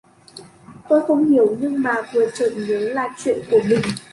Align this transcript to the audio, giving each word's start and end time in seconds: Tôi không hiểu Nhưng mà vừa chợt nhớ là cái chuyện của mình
Tôi 0.89 1.01
không 1.07 1.27
hiểu 1.29 1.57
Nhưng 1.59 1.81
mà 1.83 1.95
vừa 2.13 2.29
chợt 2.31 2.49
nhớ 2.55 2.79
là 2.79 3.07
cái 3.07 3.15
chuyện 3.23 3.39
của 3.51 3.59
mình 3.67 3.81